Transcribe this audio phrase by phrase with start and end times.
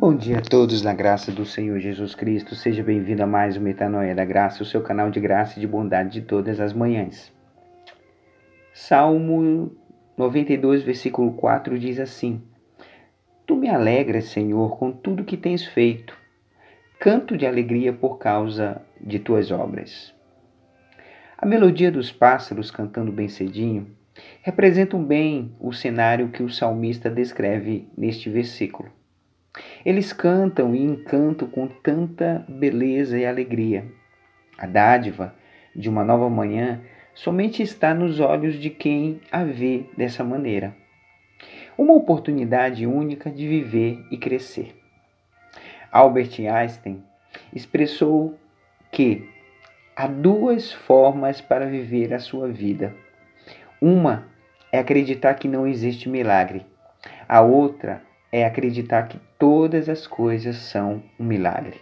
[0.00, 2.54] Bom dia a todos na graça do Senhor Jesus Cristo.
[2.54, 5.66] Seja bem-vindo a mais uma Metanoia da Graça, o seu canal de graça e de
[5.66, 7.32] bondade de todas as manhãs.
[8.72, 9.72] Salmo
[10.16, 12.40] 92, versículo 4 diz assim:
[13.44, 16.16] Tu me alegras, Senhor, com tudo que tens feito.
[17.00, 20.14] Canto de alegria por causa de tuas obras.
[21.36, 23.88] A melodia dos pássaros cantando bem cedinho
[24.42, 28.96] representam bem o cenário que o salmista descreve neste versículo.
[29.84, 33.84] Eles cantam e encantam com tanta beleza e alegria.
[34.56, 35.34] A dádiva
[35.74, 36.80] de uma nova manhã
[37.14, 40.74] somente está nos olhos de quem a vê dessa maneira.
[41.76, 44.74] Uma oportunidade única de viver e crescer.
[45.92, 47.02] Albert Einstein
[47.52, 48.36] expressou
[48.90, 49.28] que
[49.94, 52.94] há duas formas para viver a sua vida.
[53.80, 54.26] Uma
[54.72, 56.66] é acreditar que não existe milagre.
[57.28, 61.80] A outra é acreditar que todas as coisas são um milagre.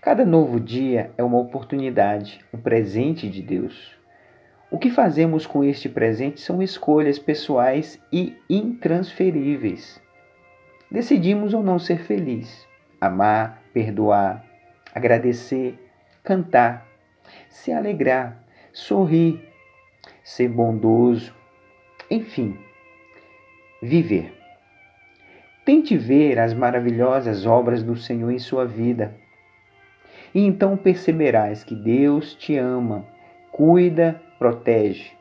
[0.00, 3.96] Cada novo dia é uma oportunidade, um presente de Deus.
[4.70, 10.00] O que fazemos com este presente são escolhas pessoais e intransferíveis.
[10.90, 12.66] Decidimos ou não ser feliz,
[13.00, 14.44] amar, perdoar,
[14.94, 15.78] agradecer,
[16.22, 16.86] cantar,
[17.48, 19.40] se alegrar, sorrir,
[20.22, 21.34] ser bondoso,
[22.10, 22.58] enfim,
[23.82, 24.43] viver.
[25.64, 29.14] Tente ver as maravilhosas obras do Senhor em sua vida.
[30.34, 33.06] E então perceberás que Deus te ama,
[33.50, 35.12] cuida, protege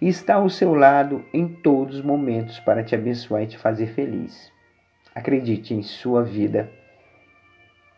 [0.00, 3.86] e está ao seu lado em todos os momentos para te abençoar e te fazer
[3.86, 4.50] feliz.
[5.14, 6.70] Acredite em sua vida.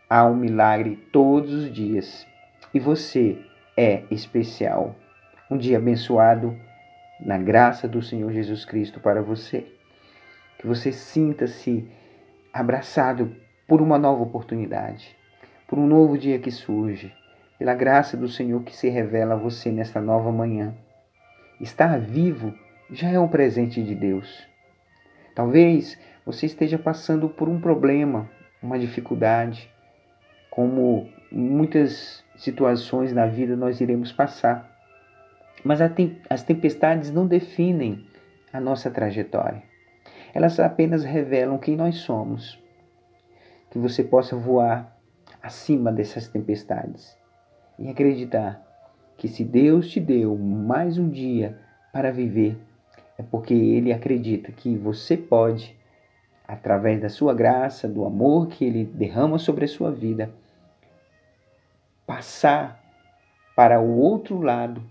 [0.09, 2.27] Há um milagre todos os dias
[2.73, 3.37] e você
[3.75, 4.95] é especial.
[5.49, 6.55] Um dia abençoado
[7.19, 9.65] na graça do Senhor Jesus Cristo para você
[10.65, 11.87] que você sinta-se
[12.51, 13.35] abraçado
[13.67, 15.15] por uma nova oportunidade,
[15.67, 17.13] por um novo dia que surge,
[17.59, 20.73] pela graça do Senhor que se revela a você nesta nova manhã.
[21.61, 22.51] Estar vivo
[22.89, 24.47] já é um presente de Deus.
[25.35, 28.27] Talvez você esteja passando por um problema,
[28.59, 29.69] uma dificuldade,
[30.49, 34.67] como muitas situações na vida nós iremos passar.
[35.63, 35.79] Mas
[36.27, 38.03] as tempestades não definem
[38.51, 39.74] a nossa trajetória.
[40.35, 42.61] Elas apenas revelam quem nós somos.
[43.71, 44.93] Que você possa voar
[45.41, 47.17] acima dessas tempestades
[47.79, 48.61] e acreditar
[49.17, 51.57] que se Deus te deu mais um dia
[51.93, 52.57] para viver,
[53.17, 55.73] é porque Ele acredita que você pode,
[56.45, 60.33] através da sua graça, do amor que Ele derrama sobre a sua vida,
[62.05, 62.83] passar
[63.55, 64.83] para o outro lado,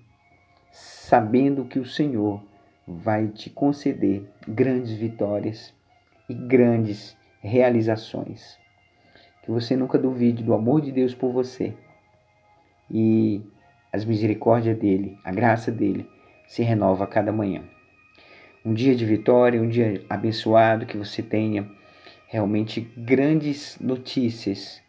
[0.72, 2.43] sabendo que o Senhor
[2.87, 5.75] vai te conceder grandes vitórias
[6.28, 8.59] e grandes realizações.
[9.43, 11.75] Que você nunca duvide do amor de Deus por você
[12.91, 13.43] e
[13.93, 16.09] as misericórdias dele, a graça dele
[16.47, 17.62] se renova a cada manhã.
[18.65, 21.71] Um dia de vitória, um dia abençoado, que você tenha
[22.27, 24.83] realmente grandes notícias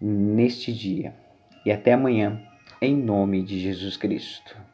[0.00, 1.14] neste dia.
[1.64, 2.42] E até amanhã,
[2.82, 4.69] em nome de Jesus Cristo.